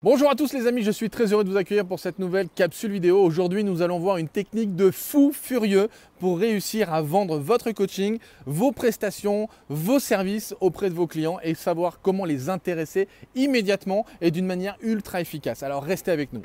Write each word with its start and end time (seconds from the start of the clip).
Bonjour 0.00 0.30
à 0.30 0.36
tous 0.36 0.52
les 0.52 0.68
amis, 0.68 0.84
je 0.84 0.92
suis 0.92 1.10
très 1.10 1.32
heureux 1.32 1.42
de 1.42 1.50
vous 1.50 1.56
accueillir 1.56 1.84
pour 1.84 1.98
cette 1.98 2.20
nouvelle 2.20 2.48
capsule 2.48 2.92
vidéo. 2.92 3.20
Aujourd'hui, 3.20 3.64
nous 3.64 3.82
allons 3.82 3.98
voir 3.98 4.18
une 4.18 4.28
technique 4.28 4.76
de 4.76 4.92
fou 4.92 5.32
furieux 5.34 5.88
pour 6.20 6.38
réussir 6.38 6.94
à 6.94 7.02
vendre 7.02 7.36
votre 7.36 7.72
coaching, 7.72 8.20
vos 8.46 8.70
prestations, 8.70 9.48
vos 9.68 9.98
services 9.98 10.54
auprès 10.60 10.88
de 10.88 10.94
vos 10.94 11.08
clients 11.08 11.40
et 11.42 11.54
savoir 11.54 12.00
comment 12.00 12.24
les 12.24 12.48
intéresser 12.48 13.08
immédiatement 13.34 14.06
et 14.20 14.30
d'une 14.30 14.46
manière 14.46 14.76
ultra 14.82 15.20
efficace. 15.20 15.64
Alors 15.64 15.82
restez 15.82 16.12
avec 16.12 16.32
nous. 16.32 16.42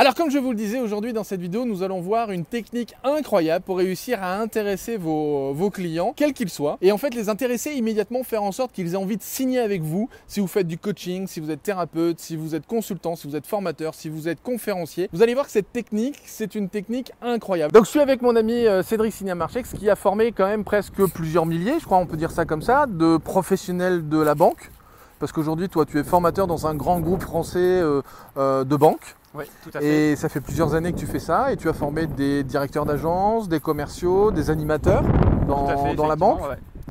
Alors 0.00 0.14
comme 0.14 0.30
je 0.30 0.38
vous 0.38 0.50
le 0.50 0.56
disais 0.56 0.78
aujourd'hui 0.78 1.12
dans 1.12 1.24
cette 1.24 1.40
vidéo, 1.40 1.64
nous 1.64 1.82
allons 1.82 2.00
voir 2.00 2.30
une 2.30 2.44
technique 2.44 2.94
incroyable 3.02 3.64
pour 3.64 3.78
réussir 3.78 4.22
à 4.22 4.36
intéresser 4.36 4.96
vos, 4.96 5.70
clients, 5.74 6.12
quels 6.14 6.34
qu'ils 6.34 6.50
soient, 6.50 6.78
et 6.80 6.92
en 6.92 6.98
fait 6.98 7.14
les 7.14 7.28
intéresser 7.28 7.72
immédiatement, 7.72 8.22
faire 8.22 8.44
en 8.44 8.52
sorte 8.52 8.70
qu'ils 8.70 8.92
aient 8.92 8.96
envie 8.96 9.16
de 9.16 9.24
signer 9.24 9.58
avec 9.58 9.82
vous 9.82 10.08
si 10.28 10.38
vous 10.38 10.46
faites 10.46 10.68
du 10.68 10.78
coaching, 10.78 11.26
si 11.26 11.40
vous 11.40 11.50
êtes 11.50 11.64
thérapeute, 11.64 12.20
si 12.20 12.36
vous 12.36 12.54
êtes 12.54 12.64
consultant, 12.64 13.16
si 13.16 13.26
vous 13.26 13.34
êtes 13.34 13.48
formateur, 13.48 13.92
si 13.92 14.08
vous 14.08 14.28
êtes 14.28 14.40
conférencier. 14.40 15.08
Vous 15.12 15.20
allez 15.20 15.34
voir 15.34 15.46
que 15.46 15.52
cette 15.52 15.72
technique, 15.72 16.22
c'est 16.26 16.54
une 16.54 16.68
technique 16.68 17.10
incroyable. 17.20 17.72
Donc 17.72 17.86
je 17.86 17.90
suis 17.90 17.98
avec 17.98 18.22
mon 18.22 18.36
ami 18.36 18.68
euh, 18.68 18.84
Cédric 18.84 19.12
Signamarchex 19.12 19.72
qui 19.72 19.90
a 19.90 19.96
formé 19.96 20.30
quand 20.30 20.46
même 20.46 20.62
presque 20.62 21.04
plusieurs 21.12 21.44
milliers, 21.44 21.74
je 21.80 21.86
crois 21.86 21.98
on 21.98 22.06
peut 22.06 22.16
dire 22.16 22.30
ça 22.30 22.44
comme 22.44 22.62
ça, 22.62 22.86
de 22.86 23.16
professionnels 23.16 24.08
de 24.08 24.18
la 24.18 24.36
banque. 24.36 24.70
Parce 25.18 25.32
qu'aujourd'hui, 25.32 25.68
toi, 25.68 25.84
tu 25.84 25.98
es 25.98 26.04
formateur 26.04 26.46
dans 26.46 26.66
un 26.66 26.74
grand 26.74 27.00
groupe 27.00 27.22
français 27.22 27.58
euh, 27.58 28.02
euh, 28.36 28.62
de 28.62 28.76
banque. 28.76 29.16
Oui, 29.38 29.44
tout 29.62 29.70
à 29.74 29.80
fait. 29.80 29.86
Et 30.12 30.16
ça 30.16 30.28
fait 30.28 30.40
plusieurs 30.40 30.74
années 30.74 30.92
que 30.92 30.98
tu 30.98 31.06
fais 31.06 31.20
ça 31.20 31.52
et 31.52 31.56
tu 31.56 31.68
as 31.68 31.72
formé 31.72 32.06
des 32.06 32.42
directeurs 32.42 32.84
d'agence, 32.84 33.48
des 33.48 33.60
commerciaux, 33.60 34.32
des 34.32 34.50
animateurs 34.50 35.04
dans, 35.46 35.94
dans 35.94 36.06
la 36.06 36.16
banque. 36.16 36.40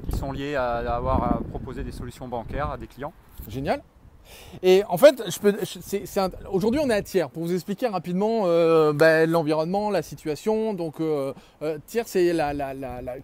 Qui 0.09 0.17
sont 0.17 0.31
liés 0.31 0.55
à 0.55 0.77
avoir 0.95 1.23
à 1.23 1.39
proposer 1.49 1.83
des 1.83 1.91
solutions 1.91 2.27
bancaires 2.29 2.71
à 2.71 2.77
des 2.77 2.87
clients. 2.87 3.11
Génial. 3.49 3.81
Et 4.63 4.83
en 4.89 4.97
fait, 4.97 5.23
aujourd'hui 6.51 6.81
on 6.83 6.89
est 6.89 6.93
à 6.93 7.01
Thiers 7.01 7.27
pour 7.31 7.43
vous 7.43 7.53
expliquer 7.53 7.87
rapidement 7.87 8.43
euh, 8.45 8.93
ben, 8.93 9.29
l'environnement, 9.29 9.89
la 9.89 10.01
situation. 10.01 10.73
Donc 10.73 10.99
euh, 10.99 11.33
euh 11.61 11.77
Thiers 11.85 12.03
c'est 12.05 12.33
la, 12.33 12.53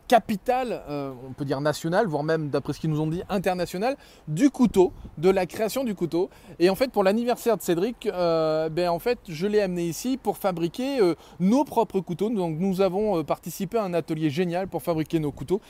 capitale, 0.07 0.81
on 0.89 1.33
peut 1.33 1.45
dire 1.45 1.61
nationale, 1.61 2.07
voire 2.07 2.23
même 2.23 2.49
d'après 2.49 2.73
ce 2.73 2.79
qu'ils 2.79 2.89
nous 2.89 3.01
ont 3.01 3.07
dit 3.07 3.23
internationale, 3.29 3.95
du 4.27 4.49
couteau, 4.49 4.91
de 5.17 5.29
la 5.29 5.45
création 5.45 5.83
du 5.83 5.95
couteau. 5.95 6.29
Et 6.59 6.69
en 6.69 6.75
fait 6.75 6.91
pour 6.91 7.03
l'anniversaire 7.03 7.57
de 7.57 7.61
Cédric, 7.61 8.07
ben, 8.11 8.97
je 9.27 9.47
l'ai 9.47 9.61
amené 9.61 9.85
ici 9.85 10.17
pour 10.21 10.37
fabriquer 10.37 10.99
nos 11.39 11.63
propres 11.63 11.99
couteaux. 11.99 12.29
Donc 12.29 12.57
nous 12.59 12.81
avons 12.81 13.23
participé 13.23 13.77
à 13.77 13.83
un 13.83 13.93
atelier 13.93 14.29
génial 14.29 14.67
pour 14.67 14.81
fabriquer 14.81 15.19
nos 15.19 15.31
couteaux. 15.31 15.61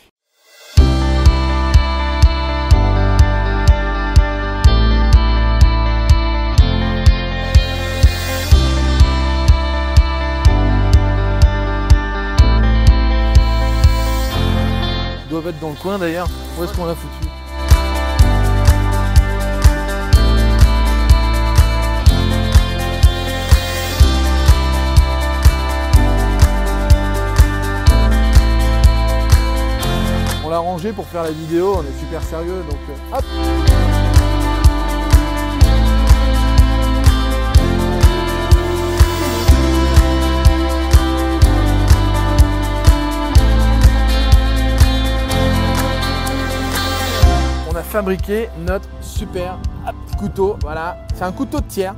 Dans 15.63 15.69
le 15.69 15.75
coin 15.75 15.97
d'ailleurs. 15.97 16.27
Où 16.59 16.63
est-ce 16.65 16.73
qu'on 16.73 16.85
l'a 16.85 16.93
foutu? 16.93 17.13
On 30.43 30.49
l'a 30.49 30.59
rangé 30.59 30.91
pour 30.91 31.07
faire 31.07 31.23
la 31.23 31.31
vidéo, 31.31 31.77
on 31.77 31.83
est 31.83 31.99
super 31.99 32.21
sérieux 32.23 32.61
donc 32.69 32.79
euh, 32.89 33.17
hop 33.17 33.82
fabriquer 47.93 48.49
notre 48.57 48.89
super 49.01 49.59
couteau. 50.17 50.57
Voilà, 50.63 50.97
c'est 51.13 51.23
un 51.23 51.31
couteau 51.31 51.59
de 51.59 51.65
tiers. 51.65 51.93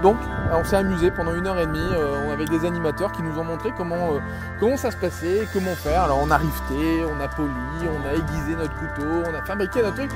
Donc, 0.00 0.16
on 0.52 0.62
s'est 0.62 0.76
amusé 0.76 1.10
pendant 1.10 1.34
une 1.34 1.48
heure 1.48 1.58
et 1.58 1.66
demie. 1.66 1.80
Euh, 1.80 2.28
on 2.28 2.30
avait 2.30 2.44
des 2.44 2.64
animateurs 2.64 3.10
qui 3.10 3.22
nous 3.22 3.36
ont 3.36 3.44
montré 3.44 3.72
comment, 3.76 4.12
euh, 4.12 4.20
comment 4.60 4.76
ça 4.76 4.92
se 4.92 4.96
passait, 4.96 5.48
comment 5.52 5.74
faire. 5.74 6.04
Alors, 6.04 6.20
on 6.22 6.30
a 6.30 6.36
rifté, 6.36 7.02
on 7.04 7.20
a 7.20 7.26
poli, 7.26 7.50
on 7.82 8.08
a 8.08 8.14
aiguisé 8.14 8.54
notre 8.54 8.74
couteau, 8.74 9.08
on 9.28 9.34
a 9.34 9.42
fabriqué 9.42 9.82
notre 9.82 9.96
truc. 9.96 10.12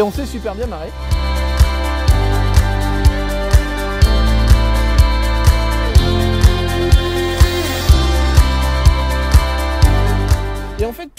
Et 0.00 0.02
on 0.02 0.10
s'est 0.10 0.24
super 0.24 0.54
bien 0.54 0.66
marré. 0.66 0.88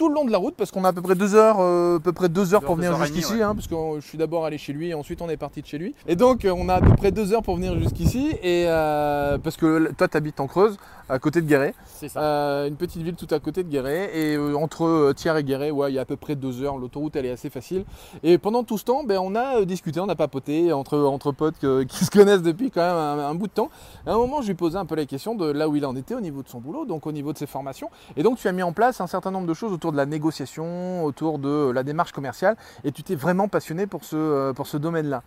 Tout 0.01 0.09
le 0.09 0.15
long 0.15 0.25
de 0.25 0.31
la 0.31 0.39
route, 0.39 0.55
parce 0.55 0.71
qu'on 0.71 0.83
a 0.83 0.87
à 0.87 0.93
peu 0.93 1.03
près 1.03 1.13
deux 1.13 1.35
heures, 1.35 1.57
euh, 1.59 1.97
à 1.97 1.99
peu 1.99 2.11
près 2.11 2.27
deux 2.27 2.55
heures 2.55 2.63
pour 2.63 2.75
venir 2.75 2.97
jusqu'ici, 3.03 3.39
hein, 3.39 3.53
parce 3.53 3.67
que 3.67 3.75
je 3.99 4.07
suis 4.07 4.17
d'abord 4.17 4.45
allé 4.45 4.57
chez 4.57 4.73
lui 4.73 4.89
et 4.89 4.95
ensuite 4.95 5.21
on 5.21 5.29
est 5.29 5.37
parti 5.37 5.61
de 5.61 5.67
chez 5.67 5.77
lui. 5.77 5.93
Et 6.07 6.15
donc, 6.15 6.47
on 6.51 6.69
a 6.69 6.73
à 6.73 6.81
peu 6.81 6.95
près 6.95 7.11
deux 7.11 7.33
heures 7.33 7.43
pour 7.43 7.57
venir 7.57 7.77
jusqu'ici, 7.77 8.31
et 8.41 8.65
euh, 8.67 9.37
parce 9.37 9.57
que 9.57 9.91
toi, 9.91 10.07
tu 10.07 10.17
habites 10.17 10.39
en 10.39 10.47
Creuse, 10.47 10.79
à 11.11 11.19
côté 11.19 11.41
de 11.41 11.45
Guéret. 11.45 11.75
C'est 11.85 12.07
ça. 12.07 12.21
Euh, 12.21 12.67
une 12.67 12.77
petite 12.77 13.01
ville 13.01 13.15
tout 13.15 13.27
à 13.31 13.39
côté 13.39 13.63
de 13.63 13.69
Guéret. 13.69 14.09
Et 14.17 14.37
entre 14.55 15.11
Thiers 15.13 15.37
et 15.37 15.43
Guéret, 15.43 15.69
ouais, 15.69 15.91
il 15.91 15.95
y 15.95 15.99
a 15.99 16.03
à 16.03 16.05
peu 16.05 16.15
près 16.15 16.35
deux 16.35 16.63
heures. 16.63 16.77
L'autoroute, 16.77 17.15
elle 17.17 17.25
est 17.25 17.31
assez 17.31 17.49
facile. 17.49 17.83
Et 18.23 18.37
pendant 18.37 18.63
tout 18.63 18.77
ce 18.77 18.85
temps, 18.85 19.03
ben, 19.03 19.19
on 19.21 19.35
a 19.35 19.63
discuté, 19.65 19.99
on 19.99 20.07
a 20.07 20.15
papoté 20.15 20.71
entre, 20.71 20.97
entre 20.97 21.33
potes 21.33 21.55
qui 21.89 22.05
se 22.05 22.09
connaissent 22.09 22.41
depuis 22.41 22.71
quand 22.71 22.81
même 22.81 23.19
un, 23.19 23.35
bout 23.35 23.47
de 23.47 23.51
temps. 23.51 23.69
à 24.07 24.13
un 24.13 24.17
moment, 24.17 24.41
je 24.41 24.47
lui 24.47 24.55
posais 24.55 24.77
un 24.77 24.85
peu 24.85 24.95
la 24.95 25.05
question 25.05 25.35
de 25.35 25.51
là 25.51 25.67
où 25.67 25.75
il 25.75 25.85
en 25.85 25.95
était 25.97 26.15
au 26.15 26.21
niveau 26.21 26.43
de 26.43 26.47
son 26.47 26.59
boulot, 26.59 26.85
donc 26.85 27.05
au 27.05 27.11
niveau 27.11 27.33
de 27.33 27.37
ses 27.37 27.47
formations. 27.47 27.89
Et 28.15 28.23
donc, 28.23 28.37
tu 28.37 28.47
as 28.47 28.53
mis 28.53 28.63
en 28.63 28.71
place 28.71 29.01
un 29.01 29.07
certain 29.07 29.31
nombre 29.31 29.47
de 29.47 29.53
choses 29.53 29.73
autour 29.73 29.90
de 29.91 29.97
la 29.97 30.05
négociation, 30.05 31.03
autour 31.03 31.39
de 31.39 31.71
la 31.71 31.83
démarche 31.83 32.11
commerciale, 32.11 32.55
et 32.83 32.91
tu 32.91 33.03
t'es 33.03 33.15
vraiment 33.15 33.47
passionné 33.47 33.87
pour 33.87 34.03
ce, 34.03 34.15
euh, 34.15 34.53
pour 34.53 34.67
ce 34.67 34.77
domaine-là. 34.77 35.23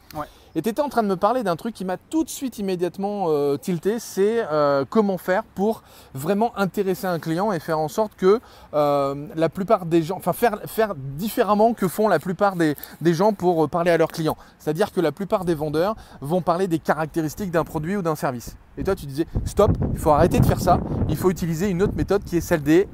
Et 0.57 0.63
tu 0.63 0.69
étais 0.69 0.83
en 0.83 0.89
train 0.89 1.03
de 1.03 1.09
me 1.09 1.17
parler 1.17 1.43
d'un 1.43 1.57
truc 1.57 1.75
qui 1.75 1.85
m'a 1.85 1.97
tout 1.97 2.23
de 2.23 2.29
suite 2.29 2.59
immédiatement 2.59 3.27
euh, 3.29 3.57
tilté, 3.57 3.99
c'est 3.99 4.45
euh, 4.51 4.85
comment 4.89 5.19
faire 5.19 5.43
pour 5.43 5.83
vraiment 6.15 6.57
intéresser 6.57 7.07
un 7.07 7.19
client 7.19 7.53
et 7.53 7.59
faire 7.59 7.79
en 7.79 7.89
sorte 7.89 8.13
que 8.17 8.41
la 8.73 9.49
plupart 9.49 9.87
des 9.87 10.03
gens, 10.03 10.17
enfin 10.17 10.33
faire, 10.33 10.61
faire 10.67 10.95
différemment 10.95 11.75
que 11.75 11.89
font 11.89 12.09
la 12.09 12.19
plupart 12.19 12.57
des, 12.57 12.75
des 13.01 13.15
gens 13.15 13.33
pour 13.33 13.69
parler 13.69 13.91
à 13.91 13.97
leurs 13.97 14.13
clients. 14.13 14.37
C'est-à-dire 14.59 14.93
que 14.93 15.01
la 15.01 15.13
plupart 15.13 15.45
des 15.45 15.55
vendeurs 15.55 15.97
vont 16.21 16.41
parler 16.41 16.69
des 16.69 16.79
caractéristiques 16.79 17.51
d'un 17.51 17.65
produit 17.65 17.97
ou 17.97 18.03
d'un 18.03 18.15
service. 18.15 18.57
Et 18.77 18.85
toi 18.85 18.95
tu 18.95 19.07
disais, 19.07 19.27
stop, 19.45 19.73
il 19.93 19.99
faut 19.99 20.11
arrêter 20.11 20.41
de 20.41 20.47
faire 20.47 20.61
ça, 20.61 20.81
il 21.09 21.17
faut 21.17 21.31
utiliser 21.31 21.69
une 21.69 21.83
autre 21.83 21.95
méthode 21.97 22.25
qui 22.25 22.37
est 22.37 22.41
celle 22.41 22.63
des... 22.63 22.89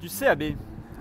Du 0.00 0.08
CAB. 0.08 0.54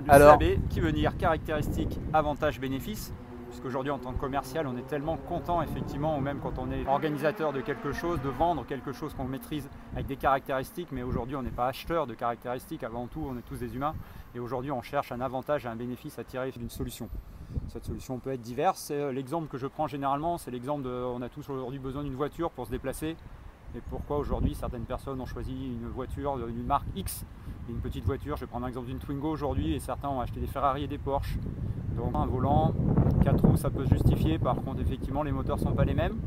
Alors, 0.07 0.37
qui 0.69 0.79
veut 0.79 0.91
dire 0.91 1.17
caractéristiques, 1.17 1.99
avantages, 2.13 2.59
bénéfices. 2.59 3.13
Puisqu'aujourd'hui, 3.49 3.91
en 3.91 3.97
tant 3.97 4.11
que 4.11 4.19
commercial, 4.19 4.67
on 4.67 4.75
est 4.77 4.85
tellement 4.85 5.17
content, 5.17 5.61
effectivement, 5.61 6.17
ou 6.17 6.21
même 6.21 6.39
quand 6.41 6.59
on 6.59 6.69
est 6.71 6.85
organisateur 6.87 7.53
de 7.53 7.61
quelque 7.61 7.93
chose, 7.93 8.21
de 8.21 8.29
vendre 8.29 8.65
quelque 8.65 8.91
chose 8.91 9.13
qu'on 9.13 9.23
maîtrise 9.23 9.69
avec 9.93 10.07
des 10.07 10.17
caractéristiques, 10.17 10.89
mais 10.91 11.03
aujourd'hui, 11.03 11.35
on 11.37 11.41
n'est 11.41 11.49
pas 11.49 11.67
acheteur 11.67 12.05
de 12.05 12.13
caractéristiques. 12.13 12.83
Avant 12.83 13.07
tout, 13.07 13.25
on 13.25 13.37
est 13.37 13.41
tous 13.41 13.57
des 13.57 13.75
humains. 13.75 13.95
Et 14.35 14.39
aujourd'hui, 14.39 14.71
on 14.71 14.81
cherche 14.81 15.11
un 15.11 15.21
avantage 15.21 15.65
et 15.65 15.69
un 15.69 15.75
bénéfice 15.75 16.19
à 16.19 16.23
tirer 16.23 16.51
d'une 16.51 16.69
solution. 16.69 17.09
Cette 17.69 17.85
solution 17.85 18.19
peut 18.19 18.31
être 18.31 18.41
diverse. 18.41 18.89
Euh, 18.91 19.11
l'exemple 19.11 19.47
que 19.47 19.57
je 19.57 19.67
prends 19.67 19.87
généralement, 19.87 20.37
c'est 20.37 20.51
l'exemple 20.51 20.83
de 20.83 20.89
on 20.89 21.21
a 21.21 21.29
tous 21.29 21.49
aujourd'hui 21.49 21.79
besoin 21.79 22.03
d'une 22.03 22.15
voiture 22.15 22.51
pour 22.51 22.65
se 22.65 22.71
déplacer. 22.71 23.15
Et 23.75 23.81
pourquoi 23.89 24.18
aujourd'hui 24.18 24.56
certaines 24.56 24.86
personnes 24.86 25.19
ont 25.19 25.25
choisi 25.25 25.54
une 25.54 25.89
voiture 25.89 26.38
d'une 26.38 26.66
marque 26.66 26.88
X 26.95 27.25
une 27.69 27.80
petite 27.80 28.06
voiture, 28.06 28.36
je 28.36 28.42
vais 28.42 28.48
prendre 28.48 28.66
l'exemple 28.66 28.88
d'une 28.88 29.00
Twingo 29.00 29.30
aujourd'hui, 29.30 29.74
et 29.74 29.80
certains 29.80 30.10
ont 30.10 30.22
acheté 30.22 30.39
des 30.39 30.48
Ferrari 30.48 30.83
et 30.83 30.88
des 30.88 30.98
Porsche. 30.98 31.38
Donc 31.95 32.13
un 32.13 32.25
volant, 32.25 32.74
4 33.24 33.44
roues, 33.44 33.57
ça 33.57 33.69
peut 33.69 33.86
se 33.86 33.89
justifier, 33.89 34.38
par 34.38 34.56
contre 34.62 34.81
effectivement 34.81 35.24
les 35.24 35.31
moteurs 35.31 35.57
ne 35.57 35.62
sont 35.62 35.74
pas 35.74 35.86
les 35.86 35.94
mêmes. 35.94 36.19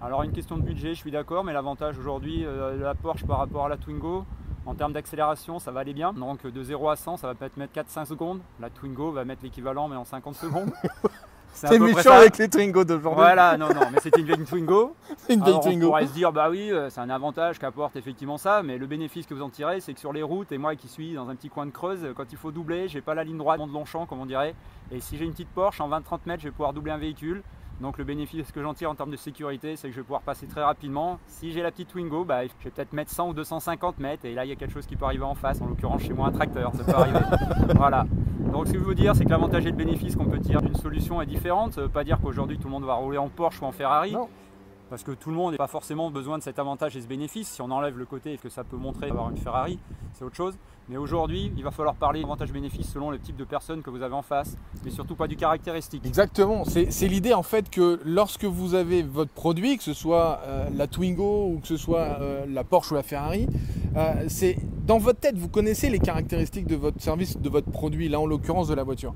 Alors 0.00 0.22
une 0.22 0.32
question 0.32 0.56
de 0.56 0.62
budget, 0.62 0.90
je 0.90 0.98
suis 0.98 1.10
d'accord, 1.10 1.44
mais 1.44 1.52
l'avantage 1.52 1.98
aujourd'hui, 1.98 2.44
euh, 2.44 2.78
la 2.78 2.94
Porsche 2.94 3.24
par 3.24 3.38
rapport 3.38 3.66
à 3.66 3.68
la 3.68 3.76
Twingo, 3.76 4.24
En 4.64 4.74
termes 4.74 4.92
d'accélération, 4.92 5.58
ça 5.58 5.72
va 5.72 5.80
aller 5.80 5.94
bien. 5.94 6.12
Donc 6.12 6.46
de 6.46 6.62
0 6.62 6.88
à 6.90 6.96
100, 6.96 7.16
ça 7.16 7.26
va 7.26 7.34
peut-être 7.34 7.56
mettre 7.56 7.72
4-5 7.72 8.04
secondes. 8.06 8.40
La 8.60 8.70
Twingo 8.70 9.10
va 9.10 9.24
mettre 9.24 9.42
l'équivalent, 9.42 9.88
mais 9.88 9.96
en 9.96 10.04
50 10.04 10.34
secondes. 10.34 10.70
C'est 11.52 11.78
méchant 11.78 12.12
avec 12.12 12.38
les 12.38 12.48
Twingo 12.48 12.84
d'aujourd'hui. 12.84 13.22
Voilà, 13.22 13.56
non, 13.56 13.68
non, 13.68 13.82
mais 13.92 14.00
c'était 14.00 14.20
une 14.20 14.26
vieille 14.26 14.44
Twingo. 14.44 14.94
une 15.28 15.42
vieille 15.42 15.60
Twingo. 15.60 15.86
On 15.86 15.90
pourrait 15.90 16.06
se 16.06 16.12
dire, 16.12 16.32
bah 16.32 16.48
oui, 16.50 16.70
euh, 16.70 16.90
c'est 16.90 17.00
un 17.00 17.10
avantage 17.10 17.58
qu'apporte 17.58 17.96
effectivement 17.96 18.38
ça, 18.38 18.62
mais 18.62 18.78
le 18.78 18.86
bénéfice 18.86 19.26
que 19.26 19.34
vous 19.34 19.42
en 19.42 19.50
tirez, 19.50 19.80
c'est 19.80 19.94
que 19.94 20.00
sur 20.00 20.12
les 20.12 20.22
routes, 20.22 20.52
et 20.52 20.58
moi 20.58 20.74
qui 20.76 20.88
suis 20.88 21.14
dans 21.14 21.28
un 21.28 21.34
petit 21.34 21.48
coin 21.48 21.66
de 21.66 21.70
Creuse, 21.70 22.06
quand 22.16 22.32
il 22.32 22.38
faut 22.38 22.50
doubler, 22.50 22.88
j'ai 22.88 23.00
pas 23.00 23.14
la 23.14 23.24
ligne 23.24 23.38
droite 23.38 23.60
de 23.60 23.72
Longchamp, 23.72 24.06
comme 24.06 24.20
on 24.20 24.26
dirait. 24.26 24.54
Et 24.90 25.00
si 25.00 25.16
j'ai 25.16 25.24
une 25.24 25.32
petite 25.32 25.50
Porsche, 25.50 25.80
en 25.80 25.88
20-30 25.88 26.20
mètres, 26.26 26.42
je 26.42 26.48
vais 26.48 26.52
pouvoir 26.52 26.72
doubler 26.72 26.92
un 26.92 26.98
véhicule. 26.98 27.42
Donc 27.80 27.98
le 27.98 28.04
bénéfice 28.04 28.52
que 28.52 28.62
j'en 28.62 28.74
tire 28.74 28.90
en 28.90 28.94
termes 28.94 29.10
de 29.10 29.16
sécurité, 29.16 29.76
c'est 29.76 29.88
que 29.88 29.94
je 29.94 30.00
vais 30.00 30.04
pouvoir 30.04 30.22
passer 30.22 30.46
très 30.46 30.62
rapidement. 30.62 31.18
Si 31.26 31.52
j'ai 31.52 31.62
la 31.62 31.72
petite 31.72 31.88
Twingo, 31.88 32.24
bah, 32.24 32.42
je 32.42 32.52
vais 32.64 32.70
peut-être 32.70 32.92
mettre 32.92 33.10
100 33.10 33.30
ou 33.30 33.32
250 33.32 33.98
mètres, 33.98 34.24
et 34.24 34.34
là 34.34 34.44
il 34.44 34.48
y 34.48 34.52
a 34.52 34.56
quelque 34.56 34.72
chose 34.72 34.86
qui 34.86 34.94
peut 34.94 35.04
arriver 35.04 35.24
en 35.24 35.34
face, 35.34 35.60
en 35.60 35.66
l'occurrence 35.66 36.02
chez 36.02 36.12
moi 36.12 36.28
un 36.28 36.32
tracteur, 36.32 36.72
ça 36.74 36.84
peut 36.84 36.92
arriver. 36.92 37.18
voilà. 37.76 38.06
Donc 38.52 38.66
ce 38.66 38.72
que 38.74 38.78
je 38.78 38.84
veux 38.84 38.94
dire, 38.94 39.16
c'est 39.16 39.24
que 39.24 39.30
l'avantage 39.30 39.64
et 39.64 39.70
le 39.70 39.76
bénéfice 39.76 40.14
qu'on 40.14 40.26
peut 40.26 40.38
tirer 40.38 40.60
d'une 40.60 40.74
solution 40.74 41.22
est 41.22 41.26
différente. 41.26 41.72
Ça 41.72 41.80
ne 41.80 41.86
veut 41.86 41.92
pas 41.92 42.04
dire 42.04 42.18
qu'aujourd'hui 42.22 42.58
tout 42.58 42.68
le 42.68 42.72
monde 42.72 42.84
va 42.84 42.94
rouler 42.94 43.16
en 43.16 43.30
Porsche 43.30 43.62
ou 43.62 43.64
en 43.64 43.72
Ferrari. 43.72 44.14
Parce 44.90 45.02
que 45.02 45.12
tout 45.12 45.30
le 45.30 45.36
monde 45.36 45.52
n'a 45.52 45.56
pas 45.56 45.68
forcément 45.68 46.10
besoin 46.10 46.36
de 46.36 46.42
cet 46.42 46.58
avantage 46.58 46.94
et 46.94 47.00
ce 47.00 47.06
bénéfice. 47.06 47.48
Si 47.48 47.62
on 47.62 47.70
enlève 47.70 47.96
le 47.96 48.04
côté 48.04 48.36
que 48.36 48.50
ça 48.50 48.62
peut 48.62 48.76
montrer 48.76 49.06
d'avoir 49.06 49.30
une 49.30 49.38
Ferrari, 49.38 49.78
c'est 50.12 50.22
autre 50.22 50.36
chose. 50.36 50.54
Mais 50.90 50.98
aujourd'hui, 50.98 51.50
il 51.56 51.64
va 51.64 51.70
falloir 51.70 51.94
parler 51.94 52.20
d'avantage-bénéfice 52.20 52.92
selon 52.92 53.10
le 53.10 53.18
type 53.18 53.36
de 53.36 53.44
personne 53.44 53.80
que 53.80 53.88
vous 53.88 54.02
avez 54.02 54.14
en 54.14 54.20
face, 54.20 54.58
mais 54.84 54.90
surtout 54.90 55.14
pas 55.14 55.28
du 55.28 55.36
caractéristique. 55.36 56.04
Exactement, 56.04 56.64
c'est 56.64 57.08
l'idée 57.08 57.32
en 57.32 57.42
fait 57.42 57.70
que 57.70 58.00
lorsque 58.04 58.44
vous 58.44 58.74
avez 58.74 59.02
votre 59.02 59.30
produit, 59.30 59.78
que 59.78 59.82
ce 59.82 59.94
soit 59.94 60.40
euh, 60.44 60.68
la 60.74 60.88
Twingo 60.88 61.46
ou 61.46 61.60
que 61.60 61.68
ce 61.68 61.78
soit 61.78 62.18
euh, 62.20 62.44
la 62.46 62.64
Porsche 62.64 62.90
ou 62.90 62.94
la 62.94 63.02
Ferrari, 63.02 63.46
euh, 63.96 64.24
c'est 64.28 64.58
dans 64.86 64.98
votre 64.98 65.20
tête, 65.20 65.36
vous 65.36 65.48
connaissez 65.48 65.88
les 65.90 65.98
caractéristiques 65.98 66.66
de 66.66 66.76
votre 66.76 67.00
service, 67.00 67.38
de 67.38 67.48
votre 67.48 67.70
produit, 67.70 68.08
là 68.08 68.20
en 68.20 68.26
l'occurrence 68.26 68.68
de 68.68 68.74
la 68.74 68.82
voiture. 68.82 69.14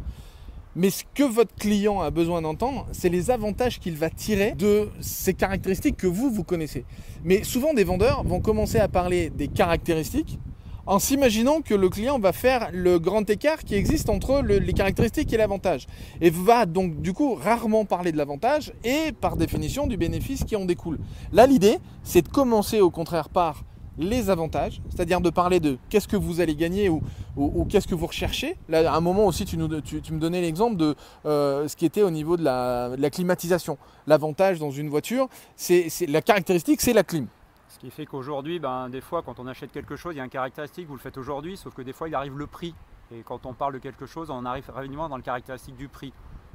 Mais 0.76 0.90
ce 0.90 1.04
que 1.14 1.22
votre 1.22 1.54
client 1.54 2.02
a 2.02 2.10
besoin 2.10 2.42
d'entendre, 2.42 2.86
c'est 2.92 3.08
les 3.08 3.30
avantages 3.30 3.80
qu'il 3.80 3.96
va 3.96 4.10
tirer 4.10 4.52
de 4.52 4.88
ces 5.00 5.32
caractéristiques 5.32 5.96
que 5.96 6.06
vous, 6.06 6.30
vous 6.30 6.44
connaissez. 6.44 6.84
Mais 7.24 7.42
souvent, 7.44 7.72
des 7.72 7.82
vendeurs 7.82 8.22
vont 8.24 8.40
commencer 8.40 8.78
à 8.78 8.86
parler 8.86 9.30
des 9.30 9.48
caractéristiques 9.48 10.38
en 10.86 10.98
s'imaginant 10.98 11.62
que 11.62 11.74
le 11.74 11.88
client 11.88 12.18
va 12.18 12.32
faire 12.32 12.68
le 12.72 12.98
grand 12.98 13.28
écart 13.28 13.64
qui 13.64 13.74
existe 13.74 14.08
entre 14.08 14.42
les 14.42 14.72
caractéristiques 14.72 15.32
et 15.32 15.36
l'avantage. 15.36 15.86
Et 16.20 16.30
va 16.30 16.66
donc 16.66 17.00
du 17.00 17.12
coup 17.12 17.34
rarement 17.34 17.84
parler 17.84 18.12
de 18.12 18.16
l'avantage 18.16 18.72
et 18.84 19.12
par 19.12 19.36
définition 19.36 19.86
du 19.86 19.96
bénéfice 19.96 20.44
qui 20.44 20.56
en 20.56 20.64
découle. 20.64 20.98
Là, 21.32 21.46
l'idée, 21.46 21.78
c'est 22.04 22.22
de 22.22 22.28
commencer 22.28 22.80
au 22.80 22.90
contraire 22.90 23.30
par 23.30 23.64
les 23.98 24.30
avantages, 24.30 24.80
c'est-à-dire 24.90 25.20
de 25.20 25.30
parler 25.30 25.60
de 25.60 25.78
qu'est-ce 25.88 26.08
que 26.08 26.16
vous 26.16 26.40
allez 26.40 26.54
gagner 26.54 26.88
ou, 26.88 27.02
qu'est-ce 27.68 27.88
que 27.88 27.94
vous 27.94 28.06
recherchez. 28.06 28.56
Là, 28.68 28.92
à 28.92 28.96
un 28.96 29.00
moment 29.00 29.26
aussi, 29.26 29.44
tu, 29.44 29.56
me 29.56 30.18
donnais 30.18 30.40
l'exemple 30.40 30.76
de 30.76 30.94
euh, 31.24 31.66
ce 31.68 31.76
qui 31.76 31.86
était 31.86 32.02
au 32.02 32.10
niveau 32.10 32.36
de 32.36 32.44
la, 32.44 33.10
climatisation. 33.10 33.78
L'avantage 34.06 34.58
dans 34.58 34.70
une 34.70 34.88
voiture, 34.88 35.28
c'est 35.56 35.88
la 36.08 36.22
caractéristique, 36.22 36.80
c'est 36.80 36.92
la 36.92 37.04
clim. 37.04 37.26
Ce 37.68 37.78
qui 37.78 37.90
fait 37.90 38.06
qu'aujourd'hui, 38.06 38.58
ben, 38.58 38.88
des 38.88 39.00
fois, 39.00 39.22
quand 39.22 39.38
on 39.38 39.46
achète 39.46 39.72
quelque 39.72 39.96
chose, 39.96 40.14
il 40.14 40.18
y 40.18 40.20
a 40.20 40.24
une 40.24 40.30
caractéristique, 40.30 40.86
vous 40.86 40.94
le 40.94 41.00
faites 41.00 41.18
aujourd'hui, 41.18 41.56
sauf 41.56 41.74
que 41.74 41.82
des 41.82 41.92
fois, 41.92 42.08
il 42.08 42.14
arrive 42.14 42.36
le 42.38 42.46
prix. 42.46 42.74
Et 43.12 43.22
quand 43.22 43.46
on 43.46 43.52
parle 43.52 43.74
de 43.74 43.78
quelque 43.78 44.06
chose, 44.06 44.30
on 44.30 44.44
arrive 44.44 44.68
rapidement 44.70 45.08
dans 45.08 45.16
le 45.16 45.22
caractéristique 45.22 45.76
du 45.76 45.88
prix. 45.88 46.12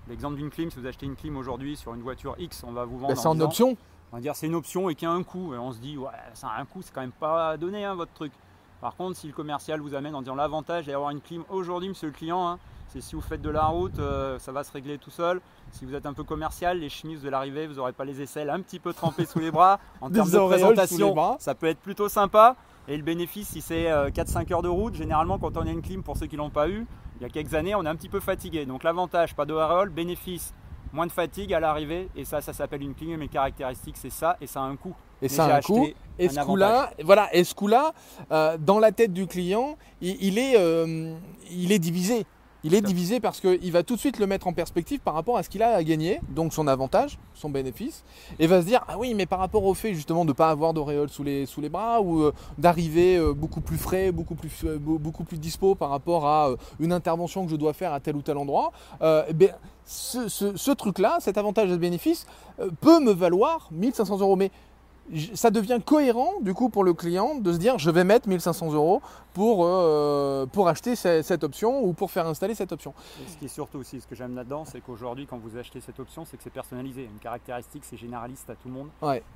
L'exemple 0.10 0.36
d'une 0.36 0.50
clim, 0.50 0.72
si 0.72 0.80
vous 0.80 0.88
achetez 0.88 1.06
une 1.06 1.16
clim 1.16 1.38
aujourd'hui 1.38 1.76
sur 1.78 1.94
une 1.94 2.02
voiture 2.02 2.36
X, 2.40 2.64
on 2.68 2.72
va 2.72 2.86
vous 2.86 2.98
vendre. 2.98 3.14
Ben, 3.14 3.20
c'est 3.20 3.28
en 3.28 3.40
option 3.40 3.78
on 4.12 4.18
va 4.18 4.22
dire 4.22 4.36
c'est 4.36 4.48
une 4.48 4.56
option 4.56 4.90
et 4.90 4.96
qu'il 4.96 5.08
y 5.08 5.12
a 5.12 5.14
un 5.14 5.24
coût. 5.24 5.54
Et 5.54 5.58
on 5.58 5.72
se 5.72 5.80
dit, 5.80 5.98
ouais, 5.98 6.10
ça 6.34 6.48
a 6.50 6.60
un 6.60 6.66
coût, 6.66 6.82
c'est 6.82 6.94
quand 6.94 7.02
même 7.02 7.12
pas 7.12 7.58
donné 7.58 7.86
hein, 7.86 7.96
votre 7.96 8.14
truc. 8.14 8.32
Par 8.82 8.96
contre, 8.96 9.18
si 9.18 9.28
le 9.28 9.34
commercial 9.34 9.80
vous 9.80 9.94
amène 9.94 10.16
en 10.16 10.22
disant 10.22 10.36
l'avantage 10.36 10.88
d'avoir 10.88 11.12
une 11.12 11.22
clim 11.22 11.44
aujourd'hui, 11.50 11.90
monsieur 11.90 12.08
le 12.08 12.14
client, 12.14 12.48
hein, 12.48 12.60
c'est 12.88 13.00
si 13.00 13.16
vous 13.16 13.22
faites 13.22 13.42
de 13.42 13.50
la 13.50 13.66
route, 13.66 14.00
euh, 14.00 14.40
ça 14.40 14.52
va 14.52 14.64
se 14.64 14.72
régler 14.72 14.98
tout 14.98 15.12
seul. 15.12 15.40
Si 15.72 15.86
vous 15.86 15.94
êtes 15.96 16.06
un 16.06 16.14
peu 16.14 16.24
commercial, 16.24 16.80
les 16.80 16.90
chemises 16.90 17.22
de 17.22 17.30
l'arrivée, 17.30 17.68
vous 17.68 17.76
n'aurez 17.76 17.94
pas 17.94 18.06
les 18.06 18.22
aisselles 18.22 18.50
un 18.50 18.60
petit 18.60 18.80
peu 18.80 18.92
trempées 18.94 19.26
sous 19.26 19.40
les 19.40 19.52
bras. 19.52 19.80
En 20.02 20.10
termes 20.10 20.30
de 20.30 20.38
présentation, 20.38 21.38
ça 21.40 21.56
peut 21.56 21.68
être 21.68 21.80
plutôt 21.80 22.10
sympa. 22.10 22.56
Et 22.88 22.98
le 22.98 23.04
bénéfice, 23.04 23.50
si 23.50 23.62
c'est 23.62 23.86
4-5 23.86 24.52
euh, 24.52 24.56
heures 24.56 24.62
de 24.64 24.68
route, 24.68 24.96
généralement 24.96 25.38
quand 25.38 25.56
on 25.56 25.62
a 25.62 25.70
une 25.70 25.84
clim, 25.84 26.02
pour 26.02 26.18
ceux 26.18 26.26
qui 26.26 26.36
ne 26.36 26.42
l'ont 26.42 26.50
pas 26.50 26.68
eu, 26.68 26.88
il 27.20 27.22
y 27.22 27.26
a 27.26 27.30
quelques 27.30 27.54
années, 27.54 27.76
on 27.76 27.86
est 27.86 27.88
un 27.88 27.96
petit 27.96 28.10
peu 28.10 28.20
fatigué. 28.20 28.66
Donc 28.66 28.84
l'avantage, 28.84 29.36
pas 29.36 29.46
de 29.46 29.90
bénéfice, 29.90 30.56
moins 30.94 31.08
de 31.08 31.12
fatigue 31.12 31.54
à 31.54 31.60
l'arrivée. 31.60 32.10
Et 32.16 32.26
ça, 32.26 32.42
ça 32.42 32.54
s'appelle 32.54 32.82
une 32.82 32.94
clim. 32.94 33.18
Mes 33.18 33.28
caractéristiques, 33.28 33.98
c'est 33.98 34.12
ça. 34.12 34.38
Et 34.42 34.48
ça 34.48 34.62
a 34.62 34.64
un 34.64 34.76
coût. 34.76 34.96
Et 35.22 35.30
ça 35.30 35.46
a 35.46 35.58
un 35.58 35.62
coût. 35.62 35.88
Et 36.18 36.30
ce 36.30 36.40
coup-là, 36.42 36.92
voilà, 37.04 37.34
et 37.34 37.44
ce 37.44 37.54
coup-là, 37.56 37.94
euh, 38.32 38.58
dans 38.58 38.80
la 38.80 38.92
tête 38.92 39.14
du 39.14 39.28
client, 39.28 39.78
il, 40.02 40.38
est, 40.38 40.56
euh, 40.58 41.16
il 41.50 41.72
est 41.72 41.80
divisé. 41.80 42.26
Il 42.64 42.76
est 42.76 42.82
divisé 42.82 43.20
parce 43.20 43.40
qu'il 43.40 43.72
va 43.72 43.82
tout 43.82 43.96
de 43.96 44.00
suite 44.00 44.20
le 44.20 44.28
mettre 44.28 44.46
en 44.46 44.54
perspective 44.54 45.00
par 45.00 45.16
rapport 45.16 45.36
à 45.36 45.44
ce 45.44 45.50
qu'il 45.50 45.64
a 45.64 45.76
à 45.76 45.84
gagner, 45.84 46.20
donc 46.30 46.54
son 46.54 46.68
avantage, 46.68 47.18
son 47.34 47.50
bénéfice, 47.50 48.04
et 48.38 48.46
va 48.46 48.62
se 48.62 48.68
dire 48.68 48.84
Ah 48.88 49.00
oui, 49.00 49.16
mais 49.16 49.26
par 49.26 49.40
rapport 49.40 49.66
au 49.66 49.74
fait 49.74 49.96
justement 49.96 50.26
de 50.26 50.30
ne 50.30 50.34
pas 50.34 50.52
avoir 50.52 50.74
d'auréole 50.74 51.10
sous 51.10 51.24
les, 51.24 51.48
sous 51.48 51.60
les 51.60 51.70
bras 51.70 52.02
ou 52.02 52.22
euh, 52.22 52.34
d'arriver 52.60 53.18
euh, 53.18 53.34
beaucoup 53.34 53.62
plus 53.62 53.78
frais, 53.78 54.12
beaucoup 54.12 54.36
plus, 54.36 54.52
euh, 54.66 54.78
beaucoup 54.80 55.24
plus 55.24 55.40
dispo 55.40 55.74
par 55.74 55.90
rapport 55.90 56.28
à 56.28 56.52
une 56.80 56.94
intervention 56.94 57.46
que 57.46 57.52
je 57.52 57.56
dois 57.56 57.74
faire 57.74 57.94
à 57.94 58.00
tel 58.00 58.16
ou 58.16 58.22
tel 58.22 58.38
endroit, 58.38 58.72
eh 59.02 59.34
bien, 59.34 59.50
ce, 59.86 60.30
ce 60.30 60.72
truc-là, 60.72 61.18
cet 61.20 61.38
avantage 61.38 61.70
et 61.70 61.74
ce 61.74 61.78
bénéfice, 61.78 62.28
peut 62.80 63.00
me 63.00 63.12
valoir 63.12 63.70
1500 63.72 64.20
euros. 64.20 64.36
Mais 64.36 64.52
ça 65.34 65.50
devient 65.50 65.80
cohérent 65.84 66.34
du 66.42 66.54
coup 66.54 66.70
pour 66.70 66.84
le 66.84 66.94
client 66.94 67.36
de 67.36 67.52
se 67.52 67.58
dire 67.58 67.78
je 67.78 67.90
vais 67.90 68.04
mettre 68.04 68.30
1500 68.30 68.72
euros 68.74 69.02
pour, 69.34 69.66
pour 70.46 70.68
acheter 70.68 70.96
cette, 70.96 71.44
option 71.44 71.84
ou 71.84 71.94
pour 71.94 72.12
faire 72.12 72.28
installer 72.28 72.56
cette 72.56 72.72
option. 72.72 72.94
ce 73.28 73.38
qui 73.38 73.46
est 73.46 73.50
surtout 73.50 73.80
aussi 73.80 74.02
ce 74.02 74.08
que 74.08 74.16
j'aime 74.16 74.36
là-dedans, 74.36 74.66
c'est 74.66 74.82
qu'aujourd'hui 74.82 75.26
quand 75.26 75.38
vous 75.38 75.58
achetez 75.58 75.82
cette 75.82 76.00
option, 76.00 76.26
c'est 76.26 76.38
que 76.38 76.44
c'est 76.44 76.50
personnalisé. 76.50 77.04
Une 77.04 77.20
caractéristique, 77.20 77.84
c'est 77.86 77.98
généraliste 77.98 78.50
à 78.50 78.56
tout 78.56 78.68
le 78.68 78.74
monde. 78.74 78.90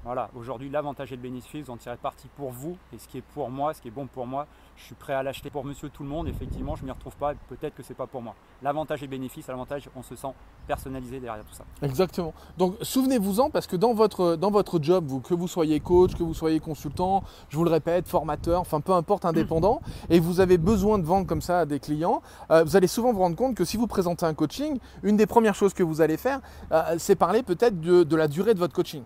Voilà, 0.03 0.29
aujourd'hui 0.35 0.69
l'avantage 0.69 1.11
et 1.11 1.15
le 1.15 1.21
bénéfice, 1.21 1.65
vous 1.65 1.71
en 1.71 1.77
tirez 1.77 1.97
parti 1.97 2.27
pour 2.35 2.51
vous 2.51 2.77
et 2.93 2.97
ce 2.97 3.07
qui 3.07 3.17
est 3.17 3.23
pour 3.33 3.49
moi, 3.49 3.73
ce 3.73 3.81
qui 3.81 3.87
est 3.87 3.91
bon 3.91 4.07
pour 4.07 4.27
moi, 4.27 4.47
je 4.75 4.83
suis 4.83 4.95
prêt 4.95 5.13
à 5.13 5.23
l'acheter 5.23 5.49
pour 5.49 5.63
monsieur 5.65 5.89
tout 5.89 6.03
le 6.03 6.09
monde. 6.09 6.27
Effectivement, 6.27 6.75
je 6.75 6.81
ne 6.81 6.87
m'y 6.87 6.91
retrouve 6.91 7.15
pas, 7.15 7.33
peut-être 7.49 7.75
que 7.75 7.83
c'est 7.83 7.93
pas 7.93 8.07
pour 8.07 8.21
moi. 8.21 8.35
L'avantage 8.61 9.01
et 9.03 9.05
le 9.05 9.11
bénéfice, 9.11 9.47
l'avantage, 9.47 9.89
on 9.95 10.03
se 10.03 10.15
sent 10.15 10.33
personnalisé 10.67 11.19
derrière 11.19 11.43
tout 11.45 11.53
ça. 11.53 11.63
Exactement. 11.81 12.33
Donc 12.57 12.75
souvenez-vous-en 12.81 13.49
parce 13.49 13.67
que 13.67 13.75
dans 13.75 13.93
votre, 13.93 14.35
dans 14.35 14.51
votre 14.51 14.81
job, 14.81 15.05
vous, 15.07 15.19
que 15.19 15.33
vous 15.33 15.47
soyez 15.47 15.79
coach, 15.79 16.15
que 16.15 16.23
vous 16.23 16.33
soyez 16.33 16.59
consultant, 16.59 17.23
je 17.49 17.57
vous 17.57 17.63
le 17.63 17.71
répète, 17.71 18.07
formateur, 18.07 18.61
enfin 18.61 18.81
peu 18.81 18.93
importe, 18.93 19.25
indépendant, 19.25 19.81
et 20.09 20.19
vous 20.19 20.39
avez 20.39 20.57
besoin 20.57 20.99
de 20.99 21.05
vendre 21.05 21.27
comme 21.27 21.41
ça 21.41 21.61
à 21.61 21.65
des 21.65 21.79
clients, 21.79 22.21
euh, 22.51 22.63
vous 22.63 22.75
allez 22.75 22.87
souvent 22.87 23.13
vous 23.13 23.19
rendre 23.19 23.35
compte 23.35 23.55
que 23.55 23.65
si 23.65 23.77
vous 23.77 23.87
présentez 23.87 24.25
un 24.25 24.33
coaching, 24.33 24.79
une 25.03 25.17
des 25.17 25.27
premières 25.27 25.55
choses 25.55 25.73
que 25.73 25.83
vous 25.83 26.01
allez 26.01 26.17
faire, 26.17 26.41
euh, 26.71 26.95
c'est 26.97 27.15
parler 27.15 27.43
peut-être 27.43 27.79
de 27.79 28.15
la 28.15 28.27
durée 28.27 28.53
de 28.53 28.59
votre 28.59 28.73
coaching. 28.73 29.03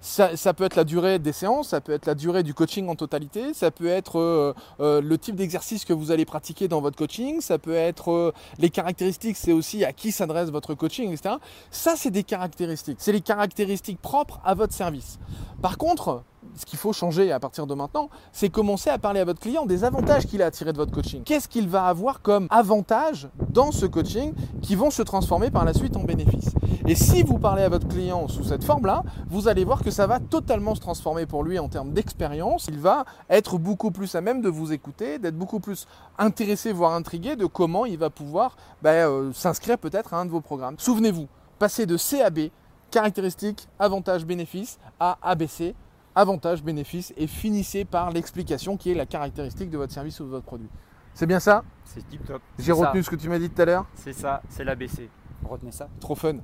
Ça, 0.00 0.54
peut 0.54 0.64
être 0.64 0.76
la 0.76 0.84
durée 0.84 1.18
des 1.18 1.32
séances, 1.32 1.68
ça 1.68 1.80
peut 1.80 1.92
être 1.92 2.06
la 2.06 2.14
durée 2.14 2.42
du 2.42 2.54
coaching 2.54 2.88
en 2.88 2.94
totalité, 2.94 3.54
ça 3.54 3.70
peut 3.70 3.86
être 3.86 4.18
euh, 4.18 4.54
euh, 4.80 5.00
le 5.00 5.18
type 5.18 5.36
d'exercice 5.36 5.84
que 5.84 5.92
vous 5.92 6.10
allez 6.10 6.24
pratiquer 6.24 6.68
dans 6.68 6.80
votre 6.80 6.96
coaching, 6.96 7.40
ça 7.40 7.58
peut 7.58 7.74
être 7.74 8.10
euh, 8.10 8.32
les 8.58 8.70
caractéristiques, 8.70 9.36
c'est 9.36 9.52
aussi 9.52 9.84
à 9.84 9.92
qui 9.92 10.12
s'adresse 10.12 10.50
votre 10.50 10.74
coaching, 10.74 11.12
etc. 11.12 11.36
Ça, 11.70 11.94
c'est 11.96 12.10
des 12.10 12.24
caractéristiques. 12.24 12.98
C'est 13.00 13.12
les 13.12 13.20
caractéristiques 13.20 14.00
propres 14.00 14.40
à 14.44 14.54
votre 14.54 14.72
service. 14.72 15.18
Par 15.62 15.78
contre, 15.78 16.22
ce 16.56 16.66
qu'il 16.66 16.78
faut 16.78 16.92
changer 16.92 17.32
à 17.32 17.38
partir 17.38 17.66
de 17.66 17.74
maintenant, 17.74 18.08
c'est 18.32 18.48
commencer 18.48 18.90
à 18.90 18.98
parler 18.98 19.20
à 19.20 19.24
votre 19.24 19.40
client 19.40 19.66
des 19.66 19.84
avantages 19.84 20.26
qu'il 20.26 20.42
a 20.42 20.50
tirer 20.50 20.72
de 20.72 20.78
votre 20.78 20.92
coaching. 20.92 21.22
Qu'est-ce 21.22 21.48
qu'il 21.48 21.68
va 21.68 21.86
avoir 21.86 22.22
comme 22.22 22.46
avantage 22.50 23.28
dans 23.50 23.72
ce 23.72 23.86
coaching 23.86 24.32
qui 24.62 24.74
vont 24.74 24.90
se 24.90 25.02
transformer 25.02 25.50
par 25.50 25.64
la 25.64 25.74
suite 25.74 25.96
en 25.96 26.02
bénéfices? 26.02 26.54
Et 26.88 26.94
si 26.94 27.22
vous 27.22 27.38
parlez 27.38 27.62
à 27.62 27.68
votre 27.68 27.88
client 27.88 28.28
sous 28.28 28.44
cette 28.44 28.64
forme-là, 28.64 29.02
vous 29.28 29.48
allez 29.48 29.64
voir 29.64 29.82
que 29.82 29.90
ça 29.90 30.06
va 30.06 30.20
totalement 30.20 30.74
se 30.74 30.80
transformer 30.80 31.26
pour 31.26 31.42
lui 31.42 31.58
en 31.58 31.68
termes 31.68 31.92
d'expérience. 31.92 32.66
Il 32.68 32.78
va 32.78 33.04
être 33.28 33.58
beaucoup 33.58 33.90
plus 33.90 34.14
à 34.14 34.20
même 34.20 34.40
de 34.40 34.48
vous 34.48 34.72
écouter, 34.72 35.18
d'être 35.18 35.36
beaucoup 35.36 35.60
plus 35.60 35.86
intéressé, 36.18 36.72
voire 36.72 36.92
intrigué 36.94 37.36
de 37.36 37.46
comment 37.46 37.86
il 37.86 37.98
va 37.98 38.08
pouvoir 38.08 38.56
ben, 38.82 39.08
euh, 39.08 39.32
s'inscrire 39.32 39.78
peut-être 39.78 40.14
à 40.14 40.18
un 40.18 40.26
de 40.26 40.30
vos 40.30 40.40
programmes. 40.40 40.76
Souvenez-vous, 40.78 41.26
passer 41.58 41.86
de 41.86 41.96
CAB, 41.96 42.50
caractéristiques, 42.90 43.68
avantages, 43.78 44.24
bénéfices, 44.24 44.78
à 45.00 45.18
ABC, 45.22 45.74
avantages, 46.16 46.64
bénéfices 46.64 47.14
et 47.16 47.28
finissez 47.28 47.84
par 47.84 48.10
l'explication 48.10 48.76
qui 48.76 48.90
est 48.90 48.94
la 48.94 49.06
caractéristique 49.06 49.70
de 49.70 49.78
votre 49.78 49.92
service 49.92 50.18
ou 50.18 50.24
de 50.24 50.30
votre 50.30 50.46
produit. 50.46 50.68
C'est 51.14 51.26
bien 51.26 51.40
ça 51.40 51.62
C'est 51.84 52.06
tip 52.08 52.24
top. 52.26 52.42
J'ai 52.58 52.72
retenu 52.72 53.02
ce 53.02 53.10
que 53.10 53.16
tu 53.16 53.28
m'as 53.28 53.38
dit 53.38 53.48
tout 53.48 53.62
à 53.62 53.64
l'heure 53.64 53.86
C'est 53.94 54.12
ça, 54.12 54.42
c'est 54.48 54.64
l'ABC. 54.64 55.08
Retenez 55.44 55.72
ça. 55.72 55.88
Trop 56.00 56.14
fun. 56.14 56.36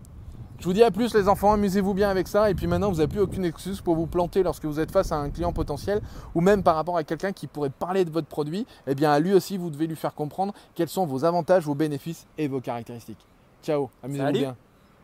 Je 0.59 0.65
vous 0.65 0.73
dis 0.73 0.83
à 0.85 0.93
plus 0.93 1.13
les 1.15 1.29
enfants, 1.29 1.53
amusez-vous 1.53 1.93
bien 1.93 2.09
avec 2.09 2.29
ça 2.29 2.49
et 2.49 2.55
puis 2.55 2.69
maintenant 2.69 2.89
vous 2.89 2.99
n'avez 2.99 3.09
plus 3.09 3.21
aucune 3.21 3.45
excuse 3.45 3.81
pour 3.81 3.97
vous 3.97 4.07
planter 4.07 4.45
lorsque 4.45 4.65
vous 4.65 4.79
êtes 4.79 4.93
face 4.93 5.11
à 5.11 5.17
un 5.17 5.29
client 5.29 5.53
potentiel 5.53 6.01
ou 6.37 6.41
même 6.41 6.63
par 6.63 6.77
rapport 6.77 6.97
à 6.97 7.03
quelqu'un 7.03 7.33
qui 7.33 7.49
pourrait 7.49 7.71
parler 7.71 8.05
de 8.05 8.11
votre 8.11 8.29
produit. 8.29 8.65
Eh 8.87 8.95
bien 8.95 9.11
à 9.11 9.19
lui 9.19 9.35
aussi 9.35 9.57
vous 9.59 9.71
devez 9.71 9.89
lui 9.89 9.97
faire 9.97 10.15
comprendre 10.15 10.55
quels 10.77 10.89
sont 10.89 11.05
vos 11.05 11.25
avantages, 11.25 11.65
vos 11.65 11.75
bénéfices 11.75 12.27
et 12.39 12.47
vos 12.47 12.61
caractéristiques. 12.61 13.27
Ciao, 13.63 13.91
amusez-vous 14.05 14.33
bien. 14.33 14.57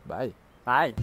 Bye. 0.07 0.33
Bye. 0.65 0.95